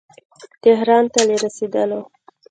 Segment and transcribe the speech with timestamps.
[0.63, 2.01] تهران ته له رسېدلو.